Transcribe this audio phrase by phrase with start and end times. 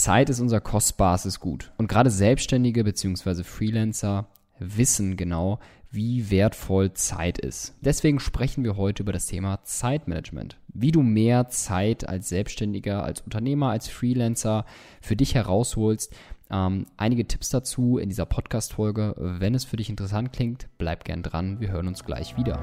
[0.00, 1.72] Zeit ist unser kostbares Gut.
[1.76, 3.44] Und gerade Selbstständige bzw.
[3.44, 5.58] Freelancer wissen genau,
[5.90, 7.74] wie wertvoll Zeit ist.
[7.82, 10.56] Deswegen sprechen wir heute über das Thema Zeitmanagement.
[10.68, 14.64] Wie du mehr Zeit als Selbstständiger, als Unternehmer, als Freelancer
[15.02, 16.14] für dich herausholst.
[16.50, 19.14] Ähm, einige Tipps dazu in dieser Podcast-Folge.
[19.18, 21.60] Wenn es für dich interessant klingt, bleib gern dran.
[21.60, 22.58] Wir hören uns gleich wieder.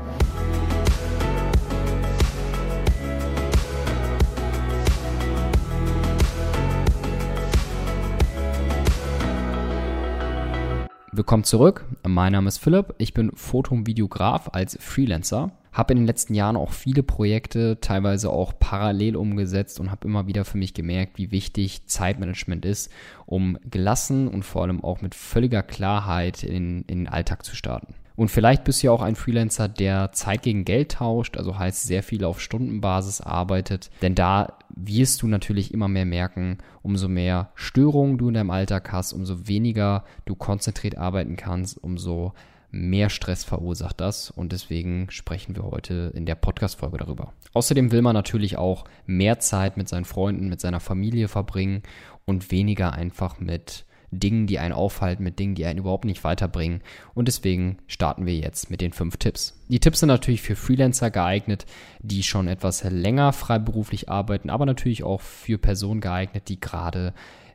[11.17, 11.83] Willkommen zurück.
[12.07, 12.93] Mein Name ist Philipp.
[12.99, 15.49] Ich bin Foto- und Videograf als Freelancer.
[15.71, 20.27] Habe in den letzten Jahren auch viele Projekte, teilweise auch parallel umgesetzt und habe immer
[20.27, 22.91] wieder für mich gemerkt, wie wichtig Zeitmanagement ist,
[23.25, 27.95] um gelassen und vor allem auch mit völliger Klarheit in, in den Alltag zu starten.
[28.15, 31.83] Und vielleicht bist du ja auch ein Freelancer, der Zeit gegen Geld tauscht, also heißt
[31.83, 33.89] sehr viel auf Stundenbasis arbeitet.
[34.03, 38.91] Denn da wirst du natürlich immer mehr merken, umso mehr Störungen du in deinem Alltag
[38.91, 42.33] hast, umso weniger du konzentriert arbeiten kannst, umso
[42.69, 47.33] mehr Stress verursacht das und deswegen sprechen wir heute in der Podcast-Folge darüber.
[47.53, 51.81] Außerdem will man natürlich auch mehr Zeit mit seinen Freunden, mit seiner Familie verbringen
[52.25, 56.81] und weniger einfach mit Dingen, die einen aufhalten, mit Dingen, die einen überhaupt nicht weiterbringen.
[57.13, 59.59] Und deswegen starten wir jetzt mit den fünf Tipps.
[59.67, 61.65] Die Tipps sind natürlich für Freelancer geeignet,
[61.99, 67.13] die schon etwas länger freiberuflich arbeiten, aber natürlich auch für Personen geeignet, die gerade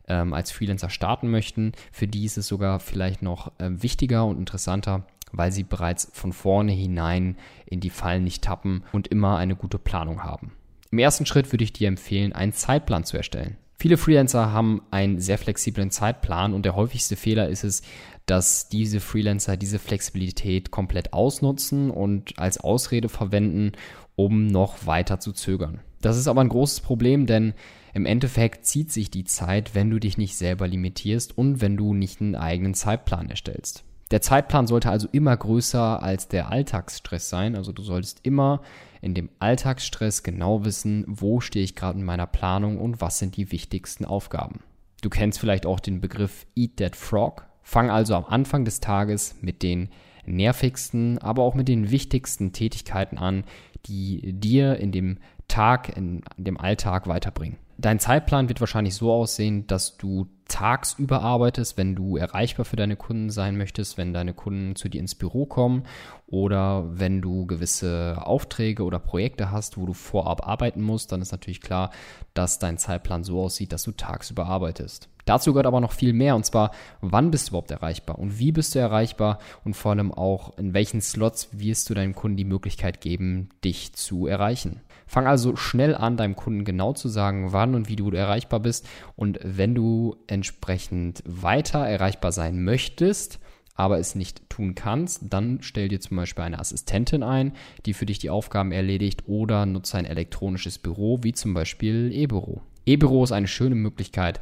[0.09, 1.73] ähm, als Freelancer starten möchten.
[1.91, 6.33] Für die ist es sogar vielleicht noch äh, wichtiger und interessanter, weil sie bereits von
[6.33, 10.53] vorne hinein in die Fallen nicht tappen und immer eine gute Planung haben.
[10.91, 13.57] Im ersten Schritt würde ich dir empfehlen, einen Zeitplan zu erstellen.
[13.83, 17.83] Viele Freelancer haben einen sehr flexiblen Zeitplan und der häufigste Fehler ist es,
[18.27, 23.73] dass diese Freelancer diese Flexibilität komplett ausnutzen und als Ausrede verwenden,
[24.15, 25.81] um noch weiter zu zögern.
[26.01, 27.55] Das ist aber ein großes Problem, denn
[27.93, 31.93] im Endeffekt zieht sich die Zeit, wenn du dich nicht selber limitierst und wenn du
[31.93, 33.83] nicht einen eigenen Zeitplan erstellst.
[34.13, 37.57] Der Zeitplan sollte also immer größer als der Alltagsstress sein.
[37.57, 38.61] Also du solltest immer
[39.01, 43.39] in dem Alltagsstress genau wissen, wo stehe ich gerade in meiner Planung und was sind
[43.39, 44.61] die wichtigsten Aufgaben.
[45.01, 47.47] Du kennst vielleicht auch den Begriff Eat That Frog.
[47.63, 49.89] Fang also am Anfang des Tages mit den
[50.27, 53.45] nervigsten, aber auch mit den wichtigsten Tätigkeiten an,
[53.87, 55.19] die dir in dem
[55.49, 57.57] Tag, in dem Alltag weiterbringen.
[57.83, 62.95] Dein Zeitplan wird wahrscheinlich so aussehen, dass du tagsüber arbeitest, wenn du erreichbar für deine
[62.95, 65.83] Kunden sein möchtest, wenn deine Kunden zu dir ins Büro kommen
[66.29, 71.33] oder wenn du gewisse Aufträge oder Projekte hast, wo du vorab arbeiten musst, dann ist
[71.33, 71.91] natürlich klar,
[72.35, 75.09] dass dein Zeitplan so aussieht, dass du tagsüber arbeitest.
[75.25, 76.71] Dazu gehört aber noch viel mehr und zwar,
[77.01, 80.73] wann bist du überhaupt erreichbar und wie bist du erreichbar und vor allem auch, in
[80.73, 84.83] welchen Slots wirst du deinem Kunden die Möglichkeit geben, dich zu erreichen.
[85.13, 88.89] Fang also schnell an, deinem Kunden genau zu sagen, wann und wie du erreichbar bist.
[89.15, 93.39] Und wenn du entsprechend weiter erreichbar sein möchtest,
[93.75, 97.53] aber es nicht tun kannst, dann stell dir zum Beispiel eine Assistentin ein,
[97.85, 102.63] die für dich die Aufgaben erledigt oder nutze ein elektronisches Büro, wie zum Beispiel E-Büro.
[102.87, 104.41] E-Büro ist eine schöne Möglichkeit,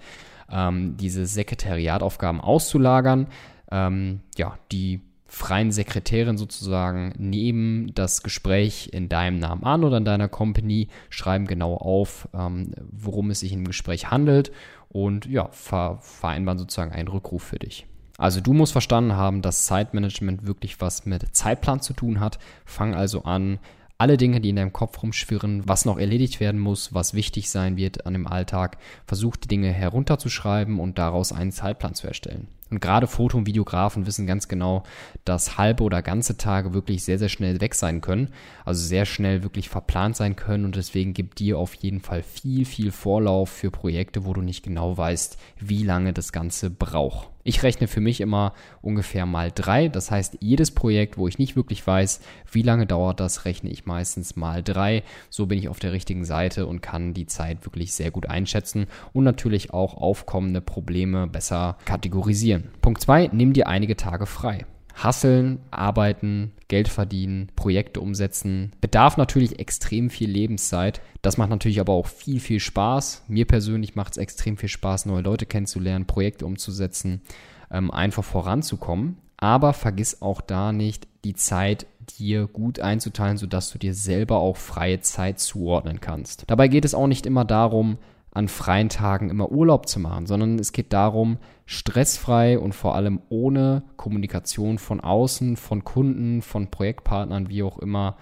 [0.49, 3.27] ähm, diese Sekretariataufgaben auszulagern.
[3.73, 10.05] Ähm, ja, die freien Sekretärin sozusagen nehmen das Gespräch in deinem Namen an oder in
[10.05, 14.51] deiner Company, schreiben genau auf, ähm, worum es sich im Gespräch handelt
[14.89, 17.87] und ja, ver vereinbaren sozusagen einen Rückruf für dich.
[18.19, 22.41] Also du musst verstanden haben, dass Zeitmanagement wirklich was mit Zeitplan zu tun hat.
[22.65, 23.61] Fang also an,
[23.99, 27.77] alle Dinge, die in deinem Kopf rumschwirren, was noch erledigt werden muss, was wichtig sein
[27.77, 32.49] wird an dem Alltag, versuch die Dinge herunterzuschreiben und daraus einen Zeitplan zu erstellen.
[32.71, 34.85] Und gerade Foto- und Videografen wissen ganz genau,
[35.25, 38.29] dass halbe oder ganze Tage wirklich sehr, sehr schnell weg sein können.
[38.65, 40.65] Also sehr schnell wirklich verplant sein können.
[40.65, 44.63] Und deswegen gibt dir auf jeden Fall viel, viel Vorlauf für Projekte, wo du nicht
[44.63, 47.31] genau weißt, wie lange das Ganze braucht.
[47.43, 49.89] Ich rechne für mich immer ungefähr mal drei.
[49.89, 52.21] Das heißt, jedes Projekt, wo ich nicht wirklich weiß,
[52.53, 55.03] wie lange dauert das, rechne ich meistens mal drei.
[55.31, 58.87] So bin ich auf der richtigen Seite und kann die Zeit wirklich sehr gut einschätzen
[59.15, 62.60] und natürlich auch aufkommende Probleme besser kategorisieren.
[62.81, 64.67] Punkt zwei: nimm dir einige Tage frei.
[64.95, 68.73] Hasseln, arbeiten, Geld verdienen, Projekte umsetzen.
[68.81, 71.01] Bedarf natürlich extrem viel Lebenszeit.
[71.23, 73.25] Das macht natürlich aber auch viel, viel Spaß.
[73.29, 77.23] Mir persönlich macht es extrem viel Spaß, neue Leute kennenzulernen, Projekte umzusetzen,
[77.71, 79.17] ähm, einfach voranzukommen.
[79.37, 81.87] Aber vergiss auch da nicht, die Zeit
[82.19, 86.45] dir gut einzuteilen, sodass du dir selber auch freie Zeit zuordnen kannst.
[86.47, 87.99] Dabei geht es auch nicht immer darum,
[88.33, 93.21] an freien Tagen immer Urlaub zu machen, sondern es geht darum, stressfrei und vor allem
[93.29, 98.17] ohne Kommunikation von außen, von Kunden, von Projektpartnern, wie auch immer,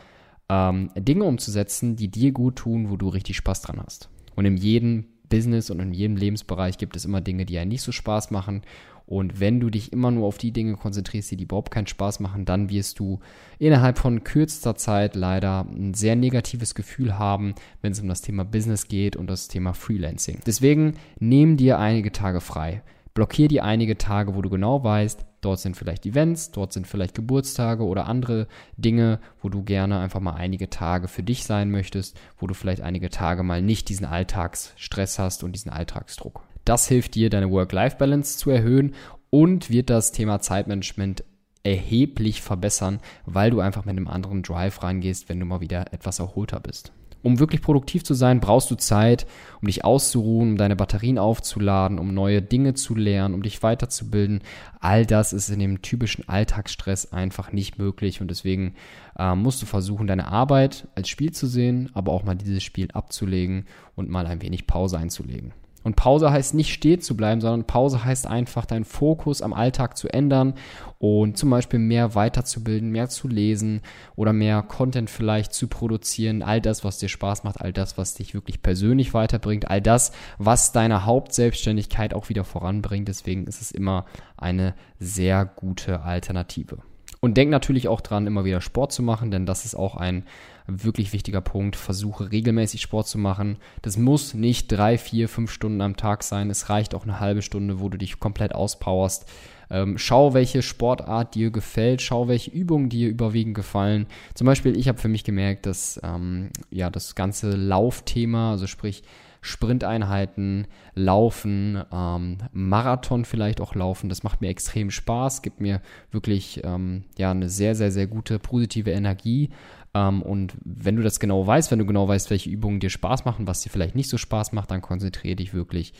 [0.48, 4.08] ähm, Dinge umzusetzen, die dir gut tun, wo du richtig Spaß dran hast.
[4.34, 7.82] Und in jedem Business und in jedem Lebensbereich gibt es immer Dinge, die einen nicht
[7.82, 8.62] so Spaß machen.
[9.06, 12.20] Und wenn du dich immer nur auf die Dinge konzentrierst, die dir überhaupt keinen Spaß
[12.20, 13.20] machen, dann wirst du
[13.58, 18.44] innerhalb von kürzester Zeit leider ein sehr negatives Gefühl haben, wenn es um das Thema
[18.44, 20.40] Business geht und das Thema Freelancing.
[20.46, 22.82] Deswegen nimm dir einige Tage frei.
[23.14, 27.14] Blockier dir einige Tage, wo du genau weißt, dort sind vielleicht Events, dort sind vielleicht
[27.14, 28.46] Geburtstage oder andere
[28.76, 32.82] Dinge, wo du gerne einfach mal einige Tage für dich sein möchtest, wo du vielleicht
[32.82, 36.42] einige Tage mal nicht diesen Alltagsstress hast und diesen Alltagsdruck.
[36.64, 38.94] Das hilft dir, deine Work-Life-Balance zu erhöhen
[39.30, 41.24] und wird das Thema Zeitmanagement
[41.62, 46.18] erheblich verbessern, weil du einfach mit einem anderen Drive reingehst, wenn du mal wieder etwas
[46.18, 46.92] erholter bist.
[47.22, 49.26] Um wirklich produktiv zu sein, brauchst du Zeit,
[49.60, 54.40] um dich auszuruhen, um deine Batterien aufzuladen, um neue Dinge zu lernen, um dich weiterzubilden.
[54.80, 58.74] All das ist in dem typischen Alltagsstress einfach nicht möglich und deswegen
[59.18, 62.88] äh, musst du versuchen, deine Arbeit als Spiel zu sehen, aber auch mal dieses Spiel
[62.92, 63.66] abzulegen
[63.96, 65.52] und mal ein wenig Pause einzulegen.
[65.84, 69.96] Und Pause heißt nicht stehen zu bleiben, sondern Pause heißt einfach deinen Fokus am Alltag
[69.96, 70.54] zu ändern
[70.98, 73.82] und zum Beispiel mehr weiterzubilden, mehr zu lesen
[74.16, 76.42] oder mehr Content vielleicht zu produzieren.
[76.42, 80.12] All das, was dir Spaß macht, all das, was dich wirklich persönlich weiterbringt, all das,
[80.38, 83.06] was deine Hauptselbstständigkeit auch wieder voranbringt.
[83.06, 84.04] Deswegen ist es immer
[84.36, 86.78] eine sehr gute Alternative.
[87.20, 90.24] Und denk natürlich auch dran, immer wieder Sport zu machen, denn das ist auch ein
[90.68, 91.74] wirklich wichtiger Punkt.
[91.74, 93.56] Versuche regelmäßig Sport zu machen.
[93.82, 96.50] Das muss nicht drei, vier, fünf Stunden am Tag sein.
[96.50, 99.26] Es reicht auch eine halbe Stunde, wo du dich komplett auspowerst.
[99.70, 104.06] Ähm, schau, welche Sportart dir gefällt, schau, welche Übungen dir überwiegend gefallen.
[104.34, 109.02] Zum Beispiel, ich habe für mich gemerkt, dass ähm, ja das ganze Laufthema, also sprich
[109.40, 114.08] Sprinteinheiten, Laufen, ähm, Marathon vielleicht auch laufen.
[114.08, 115.80] Das macht mir extrem Spaß, gibt mir
[116.10, 119.50] wirklich ähm, ja eine sehr, sehr, sehr gute positive Energie.
[119.94, 123.24] Ähm, und wenn du das genau weißt, wenn du genau weißt, welche Übungen dir Spaß
[123.24, 125.92] machen, was dir vielleicht nicht so Spaß macht, dann konzentriere dich wirklich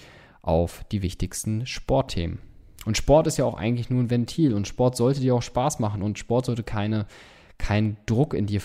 [0.42, 2.38] auf die wichtigsten Sportthemen.
[2.86, 5.78] Und Sport ist ja auch eigentlich nur ein Ventil und Sport sollte dir auch Spaß
[5.78, 7.06] machen und Sport sollte keine
[7.58, 8.62] keinen Druck in dir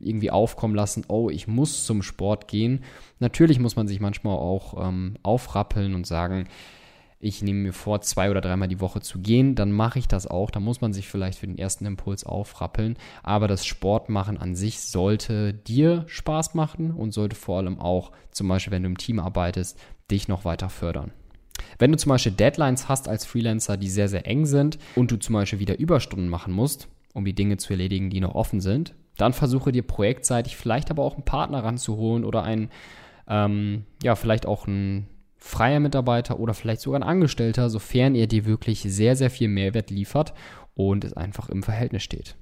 [0.00, 2.84] irgendwie aufkommen lassen, oh, ich muss zum Sport gehen.
[3.18, 6.46] Natürlich muss man sich manchmal auch ähm, aufrappeln und sagen,
[7.24, 10.26] ich nehme mir vor, zwei oder dreimal die Woche zu gehen, dann mache ich das
[10.26, 10.50] auch.
[10.50, 12.98] Da muss man sich vielleicht für den ersten Impuls aufrappeln.
[13.22, 18.48] Aber das Sportmachen an sich sollte dir Spaß machen und sollte vor allem auch, zum
[18.48, 19.78] Beispiel, wenn du im Team arbeitest,
[20.10, 21.12] dich noch weiter fördern.
[21.78, 25.16] Wenn du zum Beispiel Deadlines hast als Freelancer, die sehr, sehr eng sind und du
[25.16, 28.94] zum Beispiel wieder Überstunden machen musst, um die Dinge zu erledigen, die noch offen sind.
[29.16, 32.68] Dann versuche dir projektseitig vielleicht aber auch einen Partner ranzuholen oder einen,
[33.28, 35.06] ähm, ja, vielleicht auch ein
[35.38, 39.90] freier Mitarbeiter oder vielleicht sogar ein Angestellter, sofern er dir wirklich sehr, sehr viel Mehrwert
[39.90, 40.34] liefert
[40.74, 42.34] und es einfach im Verhältnis steht.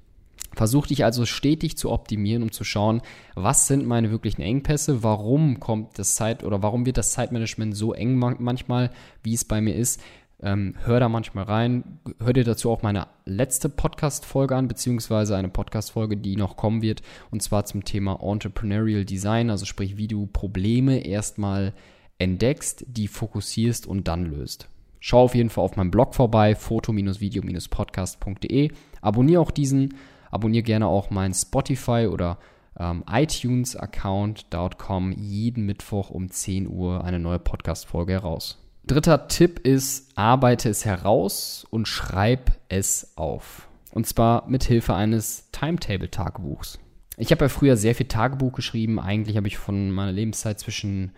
[0.55, 3.01] Versuch dich also stetig zu optimieren, um zu schauen,
[3.35, 7.93] was sind meine wirklichen Engpässe, warum kommt das Zeit oder warum wird das Zeitmanagement so
[7.93, 8.91] eng manchmal,
[9.23, 9.99] wie es bei mir ist,
[10.43, 11.99] ähm, hör da manchmal rein.
[12.19, 17.01] Hör dir dazu auch meine letzte Podcast-Folge an, beziehungsweise eine Podcast-Folge, die noch kommen wird,
[17.31, 21.73] und zwar zum Thema Entrepreneurial Design, also sprich, wie du Probleme erstmal
[22.17, 24.67] entdeckst, die fokussierst und dann löst.
[24.99, 28.71] Schau auf jeden Fall auf meinem Blog vorbei, foto-video-podcast.de.
[29.01, 29.95] Abonniere auch diesen,
[30.31, 32.37] abonniere gerne auch meinen Spotify oder
[32.79, 34.45] ähm, iTunes-Account.
[34.49, 38.62] Dort kommen jeden Mittwoch um 10 Uhr eine neue Podcast-Folge heraus.
[38.85, 43.69] Dritter Tipp ist, arbeite es heraus und schreib es auf.
[43.91, 46.79] Und zwar mit Hilfe eines Timetable-Tagebuchs.
[47.15, 48.99] Ich habe ja früher sehr viel Tagebuch geschrieben.
[48.99, 51.13] Eigentlich habe ich von meiner Lebenszeit zwischen,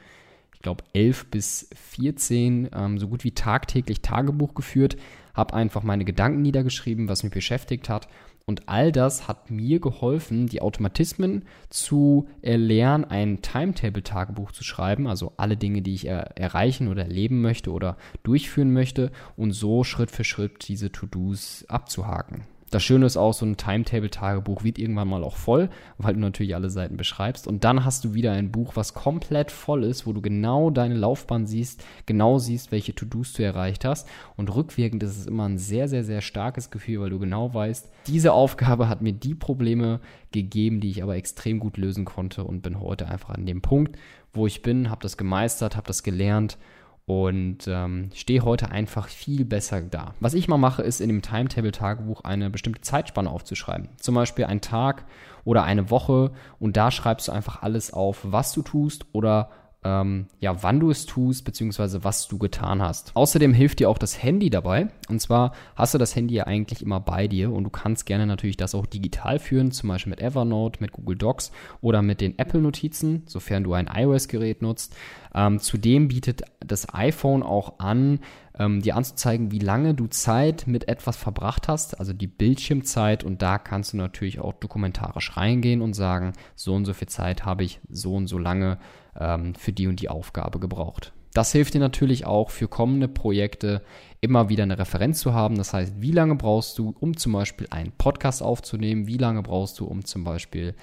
[0.53, 4.97] ich glaube, 11 bis 14 ähm, so gut wie tagtäglich Tagebuch geführt,
[5.33, 8.07] habe einfach meine Gedanken niedergeschrieben, was mich beschäftigt hat
[8.47, 15.33] und all das hat mir geholfen, die Automatismen zu erlernen, ein Timetable-Tagebuch zu schreiben, also
[15.37, 20.11] alle Dinge, die ich er erreichen oder erleben möchte oder durchführen möchte und so Schritt
[20.11, 22.45] für Schritt diese To-Dos abzuhaken.
[22.71, 26.55] Das Schöne ist auch, so ein Timetable-Tagebuch wird irgendwann mal auch voll, weil du natürlich
[26.55, 27.47] alle Seiten beschreibst.
[27.47, 30.95] Und dann hast du wieder ein Buch, was komplett voll ist, wo du genau deine
[30.95, 34.07] Laufbahn siehst, genau siehst, welche To-Dos du erreicht hast.
[34.35, 37.87] Und rückwirkend ist es immer ein sehr, sehr, sehr starkes Gefühl, weil du genau weißt,
[38.07, 39.99] diese Aufgabe hat mir die Probleme
[40.31, 43.97] gegeben, die ich aber extrem gut lösen konnte und bin heute einfach an dem Punkt,
[44.33, 46.57] wo ich bin, habe das gemeistert, habe das gelernt
[47.05, 50.15] und ähm, stehe heute einfach viel besser da.
[50.19, 53.89] Was ich mal mache, ist in dem Timetable-Tagebuch eine bestimmte Zeitspanne aufzuschreiben.
[53.97, 55.05] Zum Beispiel ein Tag
[55.43, 59.49] oder eine Woche und da schreibst du einfach alles auf, was du tust oder
[59.85, 63.11] ähm, ja, wann du es tust, beziehungsweise was du getan hast.
[63.15, 64.87] Außerdem hilft dir auch das Handy dabei.
[65.09, 68.25] Und zwar hast du das Handy ja eigentlich immer bei dir und du kannst gerne
[68.25, 71.51] natürlich das auch digital führen, zum Beispiel mit Evernote, mit Google Docs
[71.81, 74.95] oder mit den Apple-Notizen, sofern du ein iOS-Gerät nutzt.
[75.35, 78.19] Ähm, zudem bietet das iPhone auch an,
[78.57, 83.23] ähm, dir anzuzeigen, wie lange du Zeit mit etwas verbracht hast, also die Bildschirmzeit.
[83.23, 87.45] Und da kannst du natürlich auch dokumentarisch reingehen und sagen, so und so viel Zeit
[87.45, 88.77] habe ich so und so lange
[89.19, 91.13] ähm, für die und die Aufgabe gebraucht.
[91.33, 93.81] Das hilft dir natürlich auch für kommende Projekte
[94.21, 95.57] immer wieder eine Referenz zu haben.
[95.57, 99.05] Das heißt, wie lange brauchst du, um zum Beispiel einen Podcast aufzunehmen?
[99.05, 100.75] Wie lange brauchst du, um zum Beispiel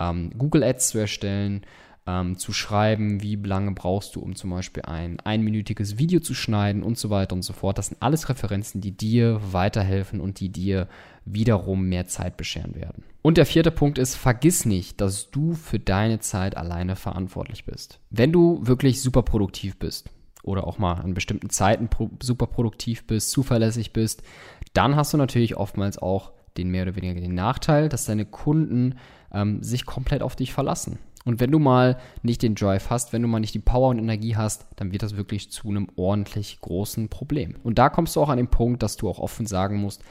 [0.00, 1.64] ähm, Google Ads zu erstellen?
[2.06, 6.82] Ähm, zu schreiben, wie lange brauchst du, um zum Beispiel ein einminütiges Video zu schneiden
[6.82, 7.78] und so weiter und so fort.
[7.78, 10.88] Das sind alles Referenzen, die dir weiterhelfen und die dir
[11.24, 13.04] wiederum mehr Zeit bescheren werden.
[13.22, 18.00] Und der vierte Punkt ist, vergiss nicht, dass du für deine Zeit alleine verantwortlich bist.
[18.10, 20.10] Wenn du wirklich super produktiv bist
[20.42, 21.88] oder auch mal an bestimmten Zeiten
[22.20, 24.24] super produktiv bist, zuverlässig bist,
[24.72, 28.96] dann hast du natürlich oftmals auch den mehr oder weniger den Nachteil, dass deine Kunden
[29.32, 30.98] ähm, sich komplett auf dich verlassen.
[31.24, 33.98] Und wenn du mal nicht den Drive hast, wenn du mal nicht die Power und
[33.98, 37.54] Energie hast, dann wird das wirklich zu einem ordentlich großen Problem.
[37.62, 40.02] Und da kommst du auch an den Punkt, dass du auch offen sagen musst,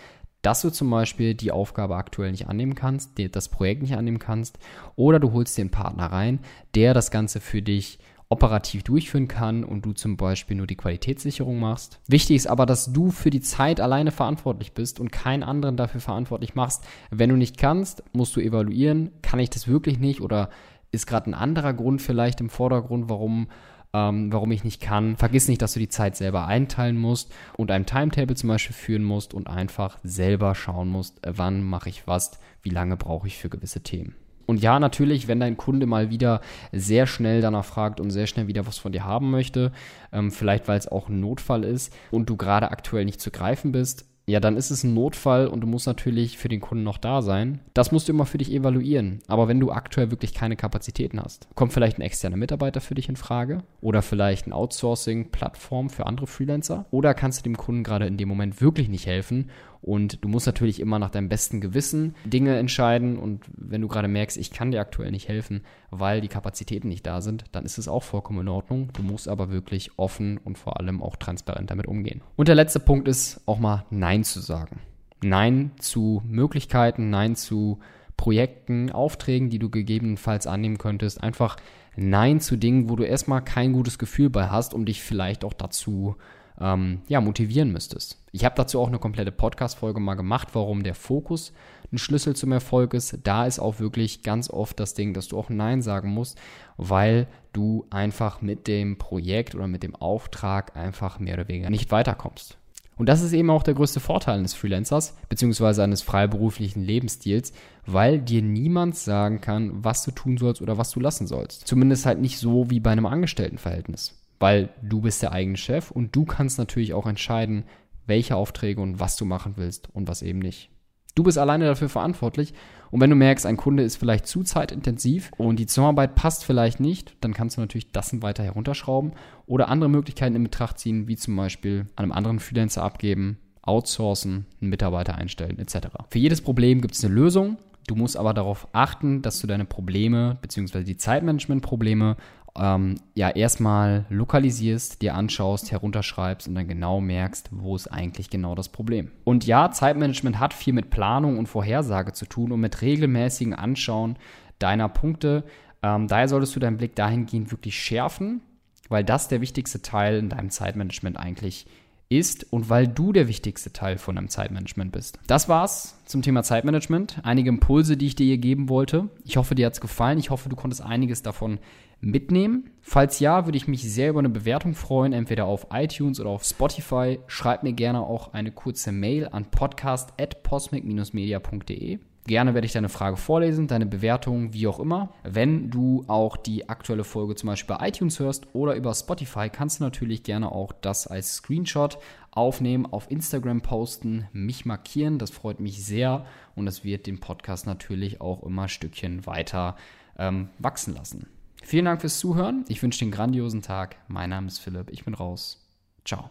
[0.41, 4.57] dass du zum Beispiel die Aufgabe aktuell nicht annehmen kannst, das Projekt nicht annehmen kannst,
[4.95, 6.39] oder du holst dir einen Partner rein,
[6.73, 7.99] der das Ganze für dich
[8.31, 11.99] operativ durchführen kann und du zum Beispiel nur die Qualitätssicherung machst.
[12.07, 15.99] Wichtig ist aber, dass du für die Zeit alleine verantwortlich bist und keinen anderen dafür
[15.99, 16.85] verantwortlich machst.
[17.09, 20.49] Wenn du nicht kannst, musst du evaluieren, kann ich das wirklich nicht oder
[20.91, 23.47] ist gerade ein anderer Grund vielleicht im Vordergrund, warum
[23.93, 25.17] ähm, warum ich nicht kann.
[25.17, 29.03] Vergiss nicht, dass du die Zeit selber einteilen musst und ein Timetable zum Beispiel führen
[29.03, 33.49] musst und einfach selber schauen musst, wann mache ich was, wie lange brauche ich für
[33.49, 34.15] gewisse Themen.
[34.51, 36.41] Und ja, natürlich, wenn dein Kunde mal wieder
[36.73, 39.71] sehr schnell danach fragt und sehr schnell wieder was von dir haben möchte,
[40.11, 43.71] ähm, vielleicht weil es auch ein Notfall ist und du gerade aktuell nicht zu greifen
[43.71, 46.97] bist, ja, dann ist es ein Notfall und du musst natürlich für den Kunden noch
[46.97, 47.59] da sein.
[47.73, 49.19] Das musst du immer für dich evaluieren.
[49.27, 53.07] Aber wenn du aktuell wirklich keine Kapazitäten hast, kommt vielleicht ein externer Mitarbeiter für dich
[53.07, 58.05] in Frage oder vielleicht eine Outsourcing-Plattform für andere Freelancer oder kannst du dem Kunden gerade
[58.05, 59.49] in dem Moment wirklich nicht helfen
[59.81, 63.17] und du musst natürlich immer nach deinem besten Gewissen Dinge entscheiden.
[63.17, 67.05] Und wenn du gerade merkst, ich kann dir aktuell nicht helfen, weil die Kapazitäten nicht
[67.07, 68.89] da sind, dann ist es auch vollkommen in Ordnung.
[68.93, 72.21] Du musst aber wirklich offen und vor allem auch transparent damit umgehen.
[72.35, 74.79] Und der letzte Punkt ist auch mal Nein zu sagen.
[75.23, 77.79] Nein zu Möglichkeiten, Nein zu
[78.17, 81.23] Projekten, Aufträgen, die du gegebenenfalls annehmen könntest.
[81.23, 81.57] Einfach
[81.95, 85.53] Nein zu Dingen, wo du erstmal kein gutes Gefühl bei hast, um dich vielleicht auch
[85.53, 86.15] dazu
[86.61, 88.17] ähm, ja, motivieren müsstest.
[88.31, 91.53] Ich habe dazu auch eine komplette Podcast-Folge mal gemacht, warum der Fokus
[91.91, 93.17] ein Schlüssel zum Erfolg ist.
[93.23, 96.39] Da ist auch wirklich ganz oft das Ding, dass du auch Nein sagen musst,
[96.77, 101.91] weil du einfach mit dem Projekt oder mit dem Auftrag einfach mehr oder weniger nicht
[101.91, 102.57] weiterkommst.
[102.97, 107.51] Und das ist eben auch der größte Vorteil eines Freelancers beziehungsweise eines freiberuflichen Lebensstils,
[107.85, 111.67] weil dir niemand sagen kann, was du tun sollst oder was du lassen sollst.
[111.67, 116.15] Zumindest halt nicht so wie bei einem Angestelltenverhältnis weil du bist der eigene Chef und
[116.15, 117.63] du kannst natürlich auch entscheiden,
[118.07, 120.69] welche Aufträge und was du machen willst und was eben nicht.
[121.13, 122.53] Du bist alleine dafür verantwortlich
[122.89, 126.79] und wenn du merkst, ein Kunde ist vielleicht zu zeitintensiv und die Zusammenarbeit passt vielleicht
[126.79, 129.13] nicht, dann kannst du natürlich das weiter herunterschrauben
[129.45, 134.69] oder andere Möglichkeiten in Betracht ziehen, wie zum Beispiel einem anderen Freelancer abgeben, outsourcen, einen
[134.69, 135.89] Mitarbeiter einstellen etc.
[136.09, 137.57] Für jedes Problem gibt es eine Lösung.
[137.87, 140.83] Du musst aber darauf achten, dass du deine Probleme bzw.
[140.83, 142.15] die Zeitmanagement-Probleme
[142.57, 148.55] ähm, ja erstmal lokalisierst, dir anschaust, herunterschreibst und dann genau merkst, wo ist eigentlich genau
[148.55, 149.11] das Problem.
[149.23, 154.17] Und ja, Zeitmanagement hat viel mit Planung und Vorhersage zu tun und mit regelmäßigen Anschauen
[154.59, 155.43] deiner Punkte.
[155.81, 158.41] Ähm, daher solltest du deinen Blick dahingehend wirklich schärfen,
[158.89, 161.65] weil das der wichtigste Teil in deinem Zeitmanagement eigentlich
[162.09, 165.17] ist und weil du der wichtigste Teil von deinem Zeitmanagement bist.
[165.27, 167.21] Das war's zum Thema Zeitmanagement.
[167.23, 169.07] Einige Impulse, die ich dir hier geben wollte.
[169.23, 170.19] Ich hoffe, dir hat's gefallen.
[170.19, 171.59] Ich hoffe, du konntest einiges davon
[172.01, 172.69] mitnehmen?
[172.81, 176.43] Falls ja, würde ich mich sehr über eine Bewertung freuen, entweder auf iTunes oder auf
[176.43, 177.19] Spotify.
[177.27, 181.99] Schreib mir gerne auch eine kurze Mail an podcast.posmic-media.de.
[182.27, 185.11] Gerne werde ich deine Frage vorlesen, deine Bewertung, wie auch immer.
[185.23, 189.79] Wenn du auch die aktuelle Folge zum Beispiel bei iTunes hörst oder über Spotify, kannst
[189.79, 191.97] du natürlich gerne auch das als Screenshot
[192.29, 195.17] aufnehmen, auf Instagram posten, mich markieren.
[195.17, 199.75] Das freut mich sehr und das wird den Podcast natürlich auch immer ein Stückchen weiter
[200.17, 201.27] ähm, wachsen lassen.
[201.61, 202.65] Vielen Dank fürs Zuhören.
[202.67, 203.95] Ich wünsche dir einen grandiosen Tag.
[204.07, 204.89] Mein Name ist Philipp.
[204.91, 205.65] Ich bin raus.
[206.03, 206.29] Ciao.